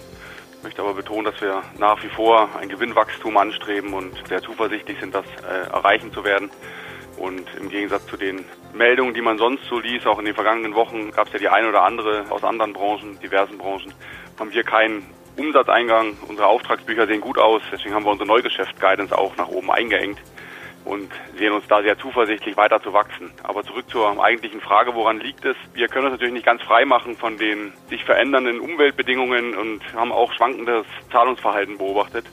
Ich 0.63 0.65
möchte 0.65 0.81
aber 0.81 0.93
betonen, 0.93 1.25
dass 1.25 1.41
wir 1.41 1.61
nach 1.77 2.01
wie 2.03 2.07
vor 2.07 2.47
ein 2.57 2.69
Gewinnwachstum 2.69 3.35
anstreben 3.35 3.93
und 3.93 4.13
sehr 4.29 4.41
zuversichtlich 4.41 4.97
sind, 4.97 5.13
das 5.13 5.25
äh, 5.45 5.69
erreichen 5.69 6.13
zu 6.13 6.23
werden. 6.23 6.51
Und 7.17 7.53
im 7.59 7.67
Gegensatz 7.67 8.05
zu 8.05 8.15
den 8.15 8.45
Meldungen, 8.73 9.13
die 9.13 9.19
man 9.19 9.37
sonst 9.37 9.65
so 9.65 9.81
liest, 9.81 10.07
auch 10.07 10.19
in 10.19 10.25
den 10.25 10.33
vergangenen 10.33 10.73
Wochen 10.73 11.11
gab 11.11 11.27
es 11.27 11.33
ja 11.33 11.39
die 11.39 11.49
eine 11.49 11.67
oder 11.67 11.83
andere 11.83 12.31
aus 12.31 12.45
anderen 12.45 12.71
Branchen, 12.71 13.19
diversen 13.19 13.57
Branchen, 13.57 13.93
haben 14.39 14.53
wir 14.53 14.63
keinen 14.63 15.05
Umsatzeingang. 15.35 16.15
Unsere 16.29 16.47
Auftragsbücher 16.47 17.07
sehen 17.07 17.19
gut 17.19 17.37
aus, 17.37 17.61
deswegen 17.69 17.93
haben 17.93 18.05
wir 18.05 18.11
unsere 18.11 18.29
Neugeschäft-Guidance 18.29 19.17
auch 19.17 19.35
nach 19.35 19.49
oben 19.49 19.69
eingeengt 19.69 20.19
und 20.85 21.11
sehen 21.37 21.53
uns 21.53 21.67
da 21.67 21.81
sehr 21.81 21.97
zuversichtlich 21.97 22.57
weiter 22.57 22.81
zu 22.81 22.93
wachsen. 22.93 23.31
Aber 23.43 23.63
zurück 23.63 23.89
zur 23.89 24.23
eigentlichen 24.23 24.61
Frage, 24.61 24.93
woran 24.95 25.19
liegt 25.19 25.45
es? 25.45 25.55
Wir 25.73 25.87
können 25.87 26.05
uns 26.05 26.13
natürlich 26.13 26.33
nicht 26.33 26.45
ganz 26.45 26.61
frei 26.61 26.85
machen 26.85 27.15
von 27.15 27.37
den 27.37 27.73
sich 27.89 28.03
verändernden 28.03 28.59
Umweltbedingungen 28.59 29.55
und 29.55 29.81
haben 29.93 30.11
auch 30.11 30.33
schwankendes 30.33 30.85
Zahlungsverhalten 31.11 31.77
beobachtet 31.77 32.25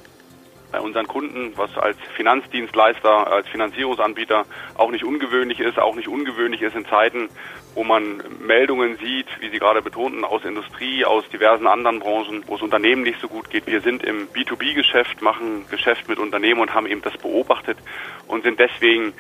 bei 0.71 0.80
unseren 0.80 1.07
Kunden, 1.07 1.52
was 1.57 1.76
als 1.76 1.97
Finanzdienstleister, 2.16 3.33
als 3.33 3.49
Finanzierungsanbieter 3.49 4.45
auch 4.76 4.90
nicht 4.90 5.04
ungewöhnlich 5.04 5.61
ist, 5.61 5.78
auch 5.78 5.97
nicht 5.97 6.09
ungewöhnlich 6.09 6.62
ist 6.62 6.76
in 6.76 6.87
Zeiten, 6.87 7.28
wo 7.75 7.85
man 7.85 8.23
Meldungen 8.41 8.97
sieht, 8.97 9.27
wie 9.41 9.50
Sie 9.50 9.59
gerade 9.59 9.83
betonten, 9.83 10.25
aus 10.25 10.45
Industrie, 10.45 11.05
aus 11.05 11.29
diversen 11.29 11.67
anderen 11.67 12.00
Branchen, 12.00 12.43
wo 12.47 12.57
es 12.57 12.62
Unternehmen 12.62 13.03
nicht 13.03 13.21
so 13.21 13.29
gut 13.29 13.50
geht. 13.50 13.67
Wir 13.67 13.81
sind 13.81 14.03
im 14.03 14.29
B2B-Geschäft, 14.29 15.23
machen 15.23 15.67
Geschäft 15.71 16.09
mit 16.09 16.19
Unternehmen 16.19 16.61
und 16.61 16.75
haben 16.75 16.87
eben 16.87 17.03
das 17.03 17.17
beobachtet 17.17 17.79
und 18.27 18.43
sind 18.43 18.59
deswegen 18.59 19.12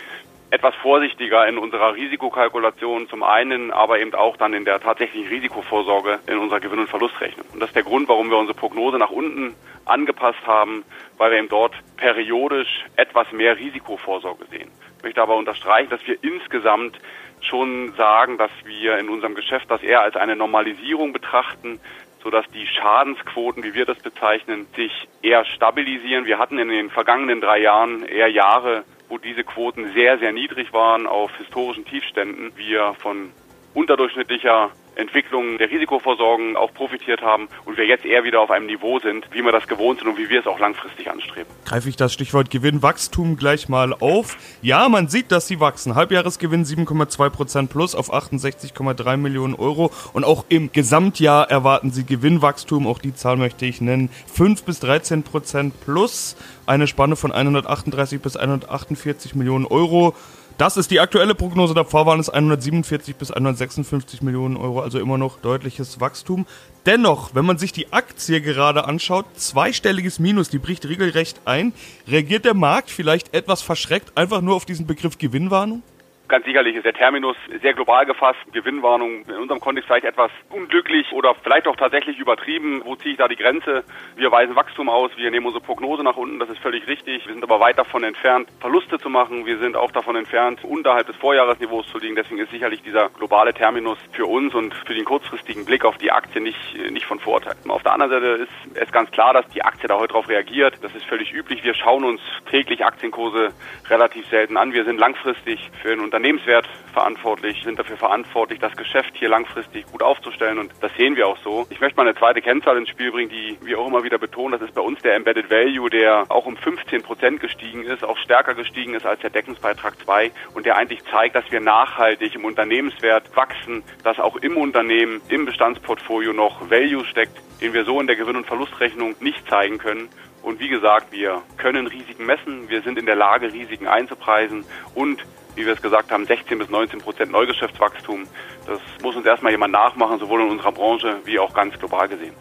etwas 0.50 0.74
vorsichtiger 0.76 1.46
in 1.46 1.58
unserer 1.58 1.94
Risikokalkulation 1.94 3.08
zum 3.08 3.22
einen, 3.22 3.70
aber 3.70 4.00
eben 4.00 4.12
auch 4.14 4.36
dann 4.36 4.52
in 4.52 4.64
der 4.64 4.80
tatsächlichen 4.80 5.28
Risikovorsorge 5.28 6.18
in 6.26 6.38
unserer 6.38 6.58
Gewinn- 6.58 6.80
und 6.80 6.88
Verlustrechnung. 6.88 7.46
Und 7.52 7.60
das 7.60 7.70
ist 7.70 7.76
der 7.76 7.84
Grund, 7.84 8.08
warum 8.08 8.30
wir 8.30 8.36
unsere 8.36 8.58
Prognose 8.58 8.98
nach 8.98 9.10
unten 9.10 9.54
angepasst 9.84 10.44
haben, 10.44 10.84
weil 11.18 11.30
wir 11.30 11.38
eben 11.38 11.48
dort 11.48 11.74
periodisch 11.96 12.84
etwas 12.96 13.30
mehr 13.32 13.56
Risikovorsorge 13.56 14.44
sehen. 14.50 14.70
Ich 14.98 15.04
möchte 15.04 15.22
aber 15.22 15.36
unterstreichen, 15.36 15.90
dass 15.90 16.04
wir 16.06 16.18
insgesamt 16.22 16.98
schon 17.44 17.92
sagen, 17.96 18.38
dass 18.38 18.50
wir 18.64 18.98
in 18.98 19.08
unserem 19.08 19.34
Geschäft 19.34 19.70
das 19.70 19.82
eher 19.82 20.02
als 20.02 20.16
eine 20.16 20.36
Normalisierung 20.36 21.12
betrachten, 21.12 21.80
sodass 22.22 22.44
die 22.52 22.66
Schadensquoten, 22.66 23.62
wie 23.64 23.74
wir 23.74 23.86
das 23.86 23.98
bezeichnen, 23.98 24.66
sich 24.76 25.08
eher 25.22 25.44
stabilisieren. 25.44 26.26
Wir 26.26 26.38
hatten 26.38 26.58
in 26.58 26.68
den 26.68 26.90
vergangenen 26.90 27.40
drei 27.40 27.60
Jahren 27.60 28.04
eher 28.04 28.28
Jahre, 28.28 28.84
wo 29.08 29.18
diese 29.18 29.42
Quoten 29.44 29.92
sehr, 29.92 30.18
sehr 30.18 30.32
niedrig 30.32 30.72
waren 30.72 31.06
auf 31.06 31.34
historischen 31.36 31.84
Tiefständen. 31.84 32.52
Wir 32.56 32.94
von 32.98 33.32
unterdurchschnittlicher 33.74 34.70
Entwicklung 35.00 35.58
der 35.58 35.70
Risikoversorgung 35.70 36.56
auch 36.56 36.72
profitiert 36.72 37.22
haben 37.22 37.48
und 37.64 37.76
wir 37.76 37.86
jetzt 37.86 38.04
eher 38.04 38.24
wieder 38.24 38.40
auf 38.40 38.50
einem 38.50 38.66
Niveau 38.66 38.98
sind, 39.00 39.26
wie 39.32 39.42
wir 39.42 39.52
das 39.52 39.66
gewohnt 39.66 40.00
sind 40.00 40.08
und 40.08 40.18
wie 40.18 40.28
wir 40.28 40.40
es 40.40 40.46
auch 40.46 40.58
langfristig 40.58 41.10
anstreben. 41.10 41.50
Greife 41.64 41.88
ich 41.88 41.96
das 41.96 42.12
Stichwort 42.12 42.50
Gewinnwachstum 42.50 43.36
gleich 43.36 43.68
mal 43.68 43.92
auf. 43.92 44.36
Ja, 44.62 44.88
man 44.88 45.08
sieht, 45.08 45.32
dass 45.32 45.48
sie 45.48 45.60
wachsen. 45.60 45.94
Halbjahresgewinn 45.94 46.64
7,2 46.64 47.30
Prozent 47.30 47.70
plus 47.70 47.94
auf 47.94 48.12
68,3 48.12 49.16
Millionen 49.16 49.54
Euro 49.54 49.90
und 50.12 50.24
auch 50.24 50.44
im 50.48 50.72
Gesamtjahr 50.72 51.50
erwarten 51.50 51.90
sie 51.90 52.04
Gewinnwachstum. 52.04 52.86
Auch 52.86 52.98
die 52.98 53.14
Zahl 53.14 53.36
möchte 53.36 53.66
ich 53.66 53.80
nennen. 53.80 54.10
5 54.32 54.64
bis 54.64 54.80
13 54.80 55.22
Prozent 55.22 55.74
plus 55.80 56.36
eine 56.66 56.86
Spanne 56.86 57.16
von 57.16 57.32
138 57.32 58.20
bis 58.20 58.36
148 58.36 59.34
Millionen 59.34 59.66
Euro. 59.66 60.14
Das 60.60 60.76
ist 60.76 60.90
die 60.90 61.00
aktuelle 61.00 61.34
Prognose. 61.34 61.72
Davor 61.72 62.04
waren 62.04 62.20
es 62.20 62.28
147 62.28 63.16
bis 63.16 63.30
156 63.30 64.20
Millionen 64.20 64.58
Euro, 64.58 64.82
also 64.82 65.00
immer 65.00 65.16
noch 65.16 65.38
deutliches 65.38 66.00
Wachstum. 66.02 66.44
Dennoch, 66.84 67.34
wenn 67.34 67.46
man 67.46 67.56
sich 67.56 67.72
die 67.72 67.94
Aktie 67.94 68.42
gerade 68.42 68.84
anschaut, 68.84 69.24
zweistelliges 69.36 70.18
Minus, 70.18 70.50
die 70.50 70.58
bricht 70.58 70.84
regelrecht 70.84 71.40
ein. 71.46 71.72
Reagiert 72.06 72.44
der 72.44 72.52
Markt 72.52 72.90
vielleicht 72.90 73.32
etwas 73.32 73.62
verschreckt 73.62 74.18
einfach 74.18 74.42
nur 74.42 74.54
auf 74.54 74.66
diesen 74.66 74.86
Begriff 74.86 75.16
Gewinnwarnung? 75.16 75.82
Ganz 76.30 76.44
sicherlich 76.44 76.76
ist 76.76 76.84
der 76.84 76.92
Terminus 76.92 77.36
sehr 77.60 77.74
global 77.74 78.06
gefasst. 78.06 78.38
Gewinnwarnung 78.52 79.24
in 79.26 79.34
unserem 79.34 79.58
Kontext 79.58 79.88
vielleicht 79.88 80.04
etwas 80.04 80.30
unglücklich 80.48 81.10
oder 81.12 81.34
vielleicht 81.34 81.66
auch 81.66 81.74
tatsächlich 81.74 82.20
übertrieben. 82.20 82.82
Wo 82.84 82.94
ziehe 82.94 83.10
ich 83.10 83.18
da 83.18 83.26
die 83.26 83.34
Grenze? 83.34 83.82
Wir 84.14 84.30
weisen 84.30 84.54
Wachstum 84.54 84.88
aus, 84.88 85.10
wir 85.16 85.28
nehmen 85.32 85.46
unsere 85.46 85.64
Prognose 85.64 86.04
nach 86.04 86.16
unten, 86.16 86.38
das 86.38 86.48
ist 86.48 86.60
völlig 86.60 86.86
richtig. 86.86 87.26
Wir 87.26 87.34
sind 87.34 87.42
aber 87.42 87.58
weit 87.58 87.78
davon 87.78 88.04
entfernt, 88.04 88.48
Verluste 88.60 89.00
zu 89.00 89.10
machen. 89.10 89.44
Wir 89.44 89.58
sind 89.58 89.76
auch 89.76 89.90
davon 89.90 90.14
entfernt, 90.14 90.62
unterhalb 90.62 91.08
des 91.08 91.16
Vorjahresniveaus 91.16 91.88
zu 91.88 91.98
liegen. 91.98 92.14
Deswegen 92.14 92.38
ist 92.38 92.52
sicherlich 92.52 92.80
dieser 92.82 93.08
globale 93.08 93.52
Terminus 93.52 93.98
für 94.12 94.26
uns 94.26 94.54
und 94.54 94.72
für 94.72 94.94
den 94.94 95.04
kurzfristigen 95.04 95.64
Blick 95.64 95.84
auf 95.84 95.98
die 95.98 96.12
Aktie 96.12 96.40
nicht, 96.40 96.92
nicht 96.92 97.06
von 97.06 97.18
Vorteil. 97.18 97.56
Auf 97.66 97.82
der 97.82 97.92
anderen 97.92 98.12
Seite 98.12 98.42
ist 98.44 98.76
es 98.76 98.92
ganz 98.92 99.10
klar, 99.10 99.32
dass 99.32 99.48
die 99.48 99.64
Aktie 99.64 99.88
da 99.88 99.96
heute 99.96 100.12
darauf 100.12 100.28
reagiert. 100.28 100.78
Das 100.80 100.94
ist 100.94 101.06
völlig 101.06 101.32
üblich. 101.32 101.64
Wir 101.64 101.74
schauen 101.74 102.04
uns 102.04 102.20
täglich 102.48 102.84
Aktienkurse 102.84 103.48
relativ 103.88 104.28
selten 104.28 104.56
an. 104.56 104.72
Wir 104.72 104.84
sind 104.84 105.00
langfristig 105.00 105.68
für 105.82 105.90
ein 105.90 105.98
Unternehmen 105.98 106.19
Unternehmenswert 106.20 106.68
verantwortlich, 106.92 107.62
sind 107.64 107.78
dafür 107.78 107.96
verantwortlich, 107.96 108.58
das 108.58 108.76
Geschäft 108.76 109.12
hier 109.14 109.30
langfristig 109.30 109.86
gut 109.86 110.02
aufzustellen 110.02 110.58
und 110.58 110.70
das 110.82 110.92
sehen 110.94 111.16
wir 111.16 111.26
auch 111.26 111.38
so. 111.38 111.66
Ich 111.70 111.80
möchte 111.80 111.96
mal 111.96 112.06
eine 112.06 112.14
zweite 112.14 112.42
Kennzahl 112.42 112.76
ins 112.76 112.90
Spiel 112.90 113.10
bringen, 113.10 113.30
die 113.30 113.56
wir 113.62 113.78
auch 113.78 113.86
immer 113.86 114.04
wieder 114.04 114.18
betonen. 114.18 114.52
Das 114.52 114.60
ist 114.60 114.74
bei 114.74 114.82
uns 114.82 115.00
der 115.00 115.14
Embedded 115.14 115.50
Value, 115.50 115.88
der 115.88 116.26
auch 116.28 116.44
um 116.44 116.58
15 116.58 117.02
Prozent 117.02 117.40
gestiegen 117.40 117.84
ist, 117.84 118.04
auch 118.04 118.18
stärker 118.18 118.52
gestiegen 118.52 118.92
ist 118.92 119.06
als 119.06 119.20
der 119.20 119.30
Deckungsbeitrag 119.30 119.98
2 120.04 120.30
und 120.52 120.66
der 120.66 120.76
eigentlich 120.76 121.02
zeigt, 121.06 121.36
dass 121.36 121.50
wir 121.50 121.60
nachhaltig 121.60 122.34
im 122.34 122.44
Unternehmenswert 122.44 123.34
wachsen, 123.34 123.82
dass 124.04 124.18
auch 124.18 124.36
im 124.36 124.58
Unternehmen, 124.58 125.22
im 125.28 125.46
Bestandsportfolio 125.46 126.34
noch 126.34 126.70
Value 126.70 127.06
steckt, 127.06 127.40
den 127.62 127.72
wir 127.72 127.86
so 127.86 127.98
in 127.98 128.08
der 128.08 128.16
Gewinn- 128.16 128.36
und 128.36 128.46
Verlustrechnung 128.46 129.14
nicht 129.20 129.48
zeigen 129.48 129.78
können. 129.78 130.10
Und 130.42 130.58
wie 130.58 130.68
gesagt, 130.68 131.12
wir 131.12 131.42
können 131.56 131.86
Risiken 131.86 132.26
messen, 132.26 132.68
wir 132.68 132.82
sind 132.82 132.98
in 132.98 133.06
der 133.06 133.16
Lage, 133.16 133.52
Risiken 133.52 133.86
einzupreisen 133.86 134.64
und 134.94 135.24
wie 135.54 135.66
wir 135.66 135.72
es 135.72 135.82
gesagt 135.82 136.10
haben, 136.10 136.26
16 136.26 136.58
bis 136.58 136.70
19 136.70 137.00
Prozent 137.00 137.32
Neugeschäftswachstum. 137.32 138.26
Das 138.66 138.78
muss 139.02 139.16
uns 139.16 139.26
erstmal 139.26 139.52
jemand 139.52 139.72
nachmachen, 139.72 140.18
sowohl 140.18 140.42
in 140.42 140.50
unserer 140.50 140.72
Branche 140.72 141.16
wie 141.24 141.38
auch 141.38 141.52
ganz 141.52 141.78
global 141.78 142.08
gesehen. 142.08 142.34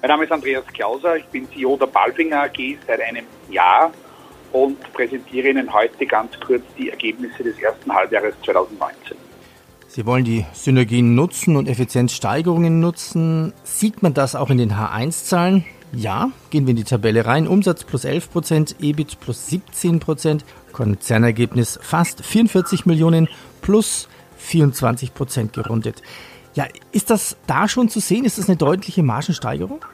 Mein 0.00 0.08
Name 0.08 0.24
ist 0.24 0.32
Andreas 0.32 0.66
Klauser, 0.66 1.16
ich 1.16 1.26
bin 1.26 1.48
CEO 1.50 1.76
der 1.76 1.86
Balfinger 1.86 2.42
AG 2.42 2.78
seit 2.86 3.00
einem 3.00 3.24
Jahr 3.50 3.92
und 4.50 4.80
präsentiere 4.92 5.50
Ihnen 5.50 5.72
heute 5.72 6.06
ganz 6.06 6.38
kurz 6.40 6.62
die 6.76 6.90
Ergebnisse 6.90 7.44
des 7.44 7.58
ersten 7.58 7.92
Halbjahres 7.92 8.34
2019. 8.44 9.16
Sie 9.86 10.06
wollen 10.06 10.24
die 10.24 10.46
Synergien 10.54 11.14
nutzen 11.14 11.54
und 11.54 11.68
Effizienzsteigerungen 11.68 12.80
nutzen. 12.80 13.52
Sieht 13.62 14.02
man 14.02 14.14
das 14.14 14.34
auch 14.34 14.50
in 14.50 14.58
den 14.58 14.72
H1-Zahlen? 14.72 15.64
Ja, 15.94 16.30
gehen 16.50 16.66
wir 16.66 16.70
in 16.70 16.76
die 16.76 16.84
Tabelle 16.84 17.26
rein. 17.26 17.46
Umsatz 17.46 17.84
plus 17.84 18.04
11 18.04 18.30
Prozent, 18.30 18.76
EBIT 18.80 19.20
plus 19.20 19.48
17 19.48 20.00
Prozent, 20.00 20.44
Konzernergebnis 20.72 21.78
fast 21.82 22.24
44 22.24 22.86
Millionen 22.86 23.28
plus 23.60 24.08
24 24.38 25.12
Prozent 25.12 25.52
gerundet. 25.52 26.02
Ja, 26.54 26.66
ist 26.92 27.10
das 27.10 27.36
da 27.46 27.68
schon 27.68 27.90
zu 27.90 28.00
sehen? 28.00 28.24
Ist 28.24 28.38
das 28.38 28.48
eine 28.48 28.56
deutliche 28.56 29.02
Margensteigerung? 29.02 29.84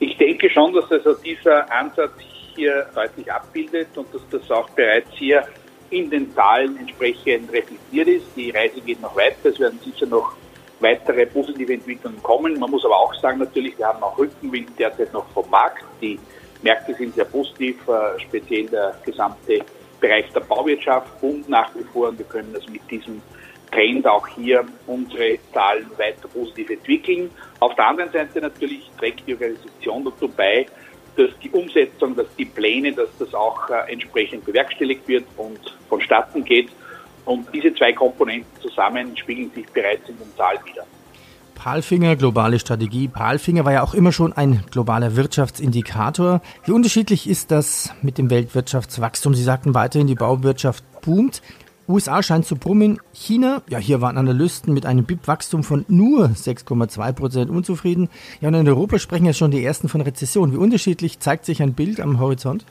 Ich 0.00 0.16
denke 0.18 0.50
schon, 0.50 0.72
dass 0.74 0.90
also 0.90 1.14
dieser 1.14 1.70
Ansatz 1.72 2.12
hier 2.54 2.86
deutlich 2.94 3.32
abbildet 3.32 3.88
und 3.96 4.12
dass 4.12 4.22
das 4.30 4.50
auch 4.50 4.68
bereits 4.70 5.08
hier 5.12 5.44
in 5.90 6.10
den 6.10 6.32
Zahlen 6.34 6.76
entsprechend 6.76 7.52
reflektiert 7.52 8.08
ist. 8.08 8.26
Die 8.34 8.50
Reise 8.50 8.80
geht 8.80 9.00
noch 9.00 9.16
weiter. 9.16 9.50
Es 9.50 9.60
werden 9.60 9.78
sicher 9.84 10.06
noch 10.06 10.34
weitere 10.80 11.26
positive 11.26 11.72
Entwicklungen 11.72 12.22
kommen. 12.22 12.58
Man 12.58 12.70
muss 12.70 12.84
aber 12.84 12.96
auch 12.96 13.14
sagen, 13.14 13.38
natürlich, 13.38 13.78
wir 13.78 13.86
haben 13.86 14.02
auch 14.02 14.16
Rückenwind 14.18 14.78
derzeit 14.78 15.12
noch 15.12 15.26
vom 15.30 15.48
Markt. 15.50 15.84
Die 16.00 16.18
Märkte 16.62 16.94
sind 16.94 17.14
sehr 17.14 17.24
positiv, 17.24 17.76
äh, 17.88 18.20
speziell 18.20 18.66
der 18.66 18.96
gesamte 19.04 19.60
Bereich 20.00 20.30
der 20.32 20.40
Bauwirtschaft 20.40 21.20
boomt 21.20 21.48
nach 21.48 21.74
wie 21.74 21.84
vor 21.84 22.08
und 22.08 22.18
wir 22.18 22.26
können 22.26 22.54
also 22.54 22.70
mit 22.70 22.82
diesem 22.90 23.22
Trend 23.70 24.06
auch 24.06 24.26
hier 24.28 24.64
unsere 24.86 25.38
Zahlen 25.52 25.90
weiter 25.96 26.28
positiv 26.28 26.70
entwickeln. 26.70 27.30
Auf 27.60 27.74
der 27.74 27.88
anderen 27.88 28.12
Seite 28.12 28.40
natürlich 28.40 28.90
trägt 28.98 29.26
die 29.26 29.32
Organisation 29.32 30.04
dazu 30.04 30.28
bei, 30.28 30.66
dass 31.16 31.30
die 31.42 31.50
Umsetzung, 31.50 32.14
dass 32.14 32.26
die 32.36 32.44
Pläne, 32.44 32.92
dass 32.92 33.08
das 33.18 33.34
auch 33.34 33.70
äh, 33.70 33.92
entsprechend 33.92 34.44
bewerkstelligt 34.44 35.08
wird 35.08 35.24
und 35.36 35.58
vonstatten 35.88 36.44
geht. 36.44 36.68
Und 37.26 37.46
diese 37.52 37.74
zwei 37.74 37.92
Komponenten 37.92 38.48
zusammen 38.60 39.16
spiegeln 39.16 39.50
sich 39.50 39.66
bereits 39.66 40.08
in 40.08 40.16
den 40.16 40.34
Zahlen 40.36 40.60
wieder. 40.64 40.86
Palfinger, 41.54 42.16
globale 42.16 42.58
Strategie. 42.58 43.08
Palfinger 43.08 43.64
war 43.64 43.72
ja 43.72 43.82
auch 43.82 43.94
immer 43.94 44.12
schon 44.12 44.32
ein 44.32 44.62
globaler 44.70 45.16
Wirtschaftsindikator. 45.16 46.40
Wie 46.64 46.72
unterschiedlich 46.72 47.28
ist 47.28 47.50
das 47.50 47.92
mit 48.02 48.18
dem 48.18 48.30
Weltwirtschaftswachstum? 48.30 49.34
Sie 49.34 49.42
sagten 49.42 49.74
weiterhin, 49.74 50.06
die 50.06 50.14
Bauwirtschaft 50.14 50.84
boomt. 51.02 51.42
USA 51.88 52.22
scheint 52.22 52.46
zu 52.46 52.56
brummen. 52.56 53.00
China, 53.12 53.62
ja, 53.68 53.78
hier 53.78 54.00
waren 54.00 54.18
Analysten 54.18 54.74
mit 54.74 54.86
einem 54.86 55.04
BIP-Wachstum 55.06 55.62
von 55.62 55.84
nur 55.88 56.26
6,2 56.26 57.12
Prozent 57.12 57.50
unzufrieden. 57.50 58.08
Ja, 58.40 58.48
und 58.48 58.54
in 58.54 58.68
Europa 58.68 58.98
sprechen 58.98 59.26
ja 59.26 59.32
schon 59.32 59.50
die 59.50 59.64
ersten 59.64 59.88
von 59.88 60.00
Rezession. 60.00 60.52
Wie 60.52 60.56
unterschiedlich 60.56 61.20
zeigt 61.20 61.44
sich 61.44 61.62
ein 61.62 61.74
Bild 61.74 62.00
am 62.00 62.18
Horizont? 62.18 62.64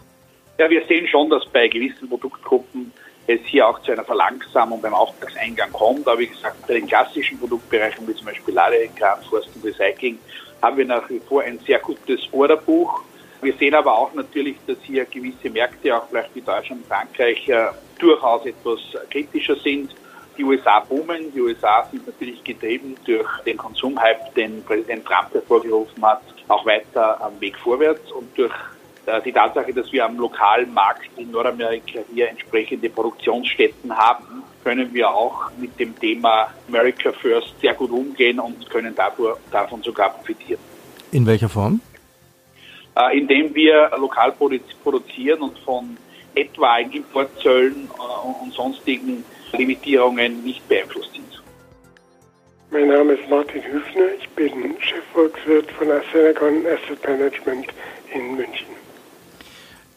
Ja, 0.58 0.70
wir 0.70 0.86
sehen 0.88 1.08
schon, 1.08 1.30
dass 1.30 1.46
bei 1.52 1.68
gewissen 1.68 2.08
Produktgruppen 2.08 2.92
es 3.28 3.42
hier 3.46 3.68
auch 3.68 3.82
zu 3.82 3.92
einer 3.92 4.04
Verlangsamung 4.04 4.82
beim 4.82 4.94
Auftragseingang 4.94 5.72
kommt. 5.72 6.08
Aber 6.08 6.20
wie 6.20 6.28
gesagt, 6.28 6.68
bei 6.68 6.76
den 6.76 6.88
klassischen 6.88 7.40
Produktbereichen, 7.40 8.08
wie 8.08 8.16
zum 8.16 8.26
Beispiel 8.26 8.54
Ladekran, 8.54 9.22
Forst 9.30 9.50
und 9.56 9.66
Recycling, 9.66 10.20
haben 10.62 10.78
wir 10.78 10.86
nach 10.86 11.10
wie 11.10 11.20
vor 11.20 11.42
ein 11.42 11.60
sehr 11.60 11.80
gutes 11.80 12.22
Orderbuch. 12.32 13.02
Wir 13.42 13.54
sehen 13.54 13.76
aber 13.76 13.98
auch 13.98 14.14
natürlich, 14.14 14.58
dass 14.66 14.78
hier 14.82 15.06
gewisse 15.06 15.50
Märkte, 15.50 15.96
auch 15.96 16.08
vielleicht 16.10 16.34
wie 16.36 16.42
Deutschland 16.42 16.82
und 16.82 16.88
Frankreich, 16.88 17.48
äh, 17.50 17.68
durchaus 18.00 18.46
etwas 18.46 18.80
kritischer 19.10 19.56
sind. 19.58 19.94
Die 20.38 20.44
USA 20.44 20.80
boomen. 20.80 21.32
Die 21.34 21.42
USA 21.42 21.88
sind 21.92 22.06
natürlich 22.06 22.44
getrieben 22.44 22.96
durch 23.06 23.28
den 23.46 23.58
Konsumhype, 23.58 24.32
den 24.36 24.64
Präsident 24.64 25.06
Trump 25.06 25.34
hervorgerufen 25.34 26.04
hat, 26.04 26.22
auch 26.48 26.66
weiter 26.66 27.22
am 27.22 27.40
Weg 27.40 27.58
vorwärts 27.58 28.12
und 28.12 28.38
durch 28.38 28.54
die 29.24 29.32
Tatsache, 29.32 29.74
dass 29.74 29.92
wir 29.92 30.06
am 30.06 30.18
lokalen 30.18 30.74
Markt 30.74 31.10
in 31.18 31.32
Nordamerika 31.32 32.00
hier 32.14 32.30
entsprechende 32.30 32.90
Produktionsstätten 32.90 33.96
haben, 33.96 34.44
können 34.64 34.92
wir 34.94 35.10
auch 35.10 35.52
mit 35.58 35.80
dem 35.80 35.98
Thema 36.00 36.48
America 36.68 37.12
First 37.12 37.54
sehr 37.62 37.76
gut 37.76 37.92
umgehen 37.92 38.40
und 38.40 38.68
können 38.70 38.96
davor, 38.96 39.38
davon 39.52 39.84
sogar 39.84 40.10
profitieren. 40.10 40.60
In 41.12 41.26
welcher 41.26 41.50
Form? 41.50 41.82
Äh, 42.98 43.20
indem 43.20 43.54
wir 43.54 43.92
lokal 43.98 44.32
produzieren 44.32 45.42
und 45.42 45.60
von 45.60 45.98
etwaigen 46.34 46.94
Importzöllen 46.94 47.90
äh, 47.96 48.44
und 48.44 48.54
sonstigen 48.54 49.24
Limitierungen 49.54 50.44
nicht 50.44 50.68
beeinflusst 50.68 51.14
sind. 51.14 51.44
Mein 52.72 52.88
Name 52.88 53.14
ist 53.14 53.30
Martin 53.30 53.62
Hüfner, 53.64 54.08
ich 54.20 54.28
bin 54.30 54.76
Chefvolkswirt 54.80 55.72
von 55.72 55.92
Asenacon 55.92 56.66
Asset 56.66 57.04
Management 57.08 57.68
in 58.14 58.36
München. 58.36 58.75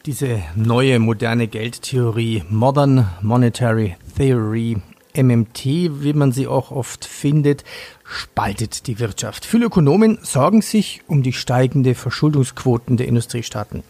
Diese 0.05 0.41
neue 0.55 0.97
moderne 0.97 1.49
Geldtheorie, 1.49 2.43
Modern 2.49 3.09
Monetary 3.21 3.97
Theory, 4.15 4.77
MMT, 5.13 5.65
wie 5.65 6.13
man 6.13 6.31
sie 6.31 6.47
auch 6.47 6.71
oft 6.71 7.03
findet, 7.03 7.65
spaltet 8.05 8.87
die 8.87 8.99
Wirtschaft. 8.99 9.43
Viele 9.43 9.65
Ökonomen 9.65 10.17
sorgen 10.21 10.61
sich 10.61 11.01
um 11.07 11.21
die 11.21 11.33
steigende 11.33 11.95
Verschuldungsquoten 11.95 12.95
der 12.95 13.09
Industriestaaten. 13.09 13.83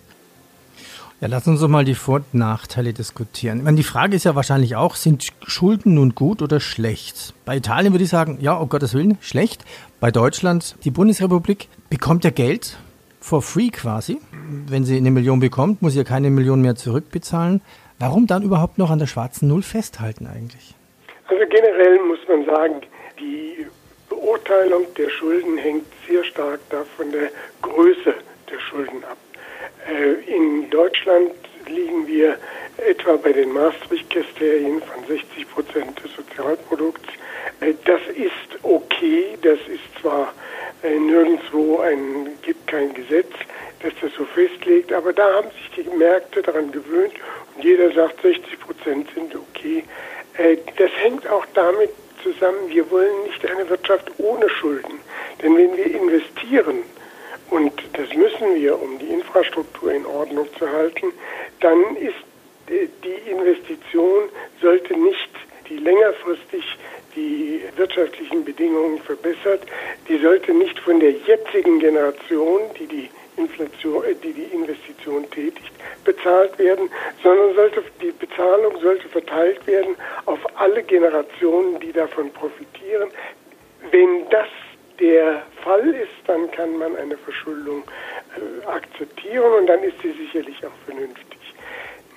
Ja, 1.22 1.28
lass 1.28 1.46
uns 1.48 1.60
doch 1.60 1.68
mal 1.68 1.86
die 1.86 1.94
Vor- 1.94 2.16
und 2.16 2.34
Nachteile 2.34 2.92
diskutieren. 2.92 3.60
Ich 3.60 3.64
meine, 3.64 3.78
die 3.78 3.84
Frage 3.84 4.16
ist 4.16 4.24
ja 4.24 4.34
wahrscheinlich 4.34 4.76
auch, 4.76 4.96
sind 4.96 5.28
Schulden 5.46 5.94
nun 5.94 6.16
gut 6.16 6.42
oder 6.42 6.60
schlecht? 6.60 7.36
Bei 7.46 7.58
Italien 7.58 7.94
würde 7.94 8.06
ich 8.06 8.10
sagen, 8.10 8.40
ja, 8.42 8.54
um 8.54 8.68
Gottes 8.68 8.96
Willen, 8.96 9.20
schlecht. 9.22 9.64
Bei 10.00 10.10
Deutschland, 10.10 10.76
die 10.86 10.92
Bundesrepublik 10.92 11.68
bekommt 11.92 12.24
ja 12.24 12.32
Geld 12.32 12.80
for 13.20 13.42
free 13.42 13.70
quasi. 13.70 14.20
Wenn 14.68 14.84
sie 14.84 14.98
eine 14.98 15.12
Million 15.12 15.40
bekommt, 15.40 15.82
muss 15.82 15.94
sie 15.94 16.00
ja 16.00 16.04
keine 16.04 16.30
Million 16.30 16.62
mehr 16.62 16.76
zurückbezahlen. 16.76 17.62
Warum 18.00 18.28
dann 18.28 18.44
überhaupt 18.44 18.78
noch 18.78 18.92
an 18.92 19.00
der 19.00 19.08
schwarzen 19.08 19.48
Null 19.48 19.62
festhalten 19.62 20.28
eigentlich? 20.28 20.74
Also 21.28 21.44
generell 21.50 22.00
muss 22.08 22.20
man 22.28 22.46
sagen, 22.46 22.82
die 23.20 23.68
Beurteilung 24.08 24.86
der 24.98 25.10
Schulden 25.10 25.58
hängt 25.58 25.86
sehr 26.08 26.24
stark 26.24 26.60
davon 26.70 27.12
der 27.12 27.30
Größe 27.62 28.16
der 28.50 28.60
Schulden 28.60 29.04
ab. 29.04 29.18
Äh, 29.88 30.14
in 30.34 30.70
Deutschland 30.70 31.32
liegen 31.68 32.08
wir 32.08 32.38
etwa 32.78 33.18
bei 33.18 33.34
den 33.34 33.52
Maastricht-Kriterien 33.52 34.82
von 34.82 35.06
60 35.08 35.50
Prozent 35.50 36.04
des 36.04 36.12
Sozialprodukts. 36.16 37.10
Äh, 37.60 37.74
das 37.86 38.02
ist 38.16 38.64
okay, 38.64 39.38
das 39.42 39.60
ist 39.68 40.02
zwar 40.02 40.34
nirgendwo 40.84 41.80
ein, 41.80 42.38
gibt 42.42 42.68
kein 42.68 42.94
Gesetz, 42.94 43.32
das 43.82 43.94
das 44.02 44.12
so 44.14 44.26
festlegt, 44.26 44.94
aber 44.94 45.14
da 45.14 45.36
haben 45.36 45.50
sich 45.52 45.84
die 45.84 45.90
Märkte 45.98 46.42
daran 46.42 46.72
gewöhnt 46.72 47.14
und 47.56 47.64
jeder 47.64 47.92
sagt, 47.92 48.22
60 48.22 48.60
Prozent 48.60 49.10
sind 49.14 49.36
okay. 49.36 49.84
Das 50.78 50.92
hängt 51.02 51.28
auch 51.28 51.46
damit 51.54 51.90
zusammen, 52.24 52.70
wir 52.70 52.90
wollen 52.92 53.24
nicht 53.24 53.46
eine 53.50 53.70
Wirtschaft 53.70 54.10
ohne 54.18 54.50
Schulden. 54.50 55.00
Denn 55.42 55.58
wenn 55.58 55.76
wir 55.76 55.86
investieren, 55.86 56.84
und 57.50 57.74
das 57.94 58.14
müssen 58.14 58.56
wir, 58.56 58.80
um 58.80 59.00
die 59.00 59.08
Infrastruktur 59.08 59.92
in 59.92 60.06
Ordnung 60.06 60.48
zu 60.58 60.70
halten, 60.70 61.08
dann 61.62 61.96
ist 61.96 62.16
äh, 62.70 62.88
die 63.04 63.32
Investition 63.32 64.30
sollte 64.62 64.98
nicht 64.98 65.30
die 65.68 65.78
längerfristig 65.78 66.64
die 67.16 67.62
wirtschaftlichen 67.76 68.44
Bedingungen 68.44 69.00
verbessert, 69.00 69.64
die 70.08 70.18
sollte 70.18 70.54
nicht 70.54 70.80
von 70.80 71.00
der 71.00 71.12
jetzigen 71.12 71.80
Generation, 71.80 72.62
die 72.78 72.88
die 72.88 73.10
Inflation, 73.38 74.04
äh, 74.04 74.16
die 74.16 74.34
die 74.34 74.56
Investition 74.56 75.30
tätigt, 75.32 75.72
bezahlt 76.04 76.58
werden, 76.60 76.90
sondern 77.24 77.56
sollte 77.56 77.84
die 78.02 78.12
Bezahlung 78.12 78.78
sollte 78.82 79.08
verteilt 79.10 79.66
werden 79.68 79.96
auf 80.26 80.40
alle 80.60 80.84
Generationen, 80.84 81.80
die 81.80 81.92
davon 81.92 82.32
profitieren. 82.32 83.10
Wenn 83.92 84.30
das 84.30 84.48
der 85.00 85.44
Fall 85.64 85.88
ist, 85.96 86.28
dann 86.28 86.52
kann 86.52 86.78
man 86.78 86.96
eine 86.98 87.18
Verschuldung 87.18 87.84
äh, 88.36 88.66
akzeptieren 88.68 89.54
und 89.54 89.68
dann 89.68 89.82
ist 89.84 89.96
sie 90.02 90.12
sicherlich 90.12 90.58
auch 90.66 90.86
vernünftig. 90.86 91.40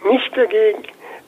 Nicht 0.04 0.36
dagegen, 0.36 0.82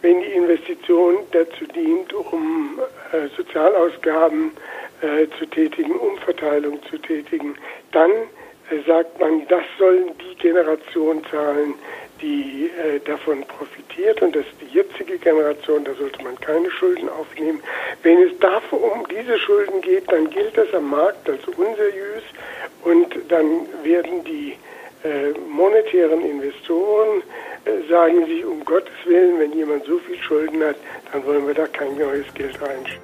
wenn 0.05 0.21
die 0.21 0.33
Investition 0.33 1.17
dazu 1.33 1.65
dient, 1.75 2.13
um 2.13 2.79
äh, 3.13 3.27
Sozialausgaben 3.35 4.53
äh, 5.01 5.27
zu 5.39 5.47
tätigen, 5.47 5.93
Umverteilung 5.93 6.79
zu 6.91 6.99
tätigen, 6.99 7.57
dann 7.93 8.11
äh, 8.11 8.87
sagt 8.87 9.19
man, 9.19 9.49
das 9.49 9.63
sollen 9.79 10.11
die 10.19 10.35
Generation 10.37 11.25
zahlen, 11.31 11.73
die 12.21 12.71
äh, 12.85 13.01
davon 13.01 13.45
profitiert 13.45 14.21
und 14.21 14.37
das 14.37 14.45
ist 14.45 14.61
die 14.61 14.77
jetzige 14.77 15.17
Generation, 15.17 15.85
da 15.85 15.95
sollte 15.95 16.23
man 16.23 16.39
keine 16.39 16.71
Schulden 16.71 17.09
aufnehmen. 17.09 17.63
Wenn 18.03 18.19
es 18.25 18.39
dafür 18.41 18.83
um 18.83 19.09
diese 19.09 19.39
Schulden 19.39 19.81
geht, 19.81 20.13
dann 20.13 20.29
gilt 20.29 20.55
das 20.59 20.73
am 20.75 20.91
Markt 20.91 21.27
als 21.31 21.41
unseriös 21.49 22.25
und 22.85 23.09
dann 23.31 23.67
werden 23.83 24.23
die 24.25 24.59
äh, 25.03 25.33
monetären 25.49 26.21
Investoren 26.21 27.23
sagen 27.89 28.27
sich, 28.27 28.45
um 28.45 28.65
Gottes 28.65 28.95
Willen, 29.05 29.39
wenn 29.39 29.53
jemand 29.53 29.85
so 29.85 29.99
viel 29.99 30.17
Schulden 30.17 30.63
hat, 30.63 30.77
dann 31.13 31.25
wollen 31.25 31.47
wir 31.47 31.55
da 31.55 31.67
kein 31.67 31.97
neues 31.97 32.33
Geld 32.35 32.61
reinschieben. 32.61 33.03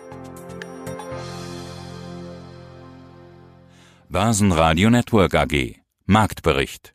Börsenradio 4.08 4.91
Network 4.91 5.34
AG 5.34 5.76
Marktbericht 6.06 6.95